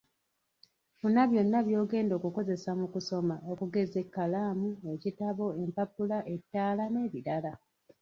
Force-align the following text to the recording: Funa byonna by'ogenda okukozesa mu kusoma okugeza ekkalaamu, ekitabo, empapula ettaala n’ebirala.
Funa 0.97 1.23
byonna 1.31 1.59
by'ogenda 1.67 2.13
okukozesa 2.19 2.69
mu 2.79 2.87
kusoma 2.93 3.35
okugeza 3.51 3.95
ekkalaamu, 4.03 4.69
ekitabo, 4.93 5.45
empapula 5.63 6.17
ettaala 6.33 6.83
n’ebirala. 6.89 7.51